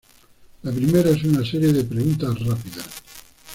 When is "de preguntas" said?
1.71-2.31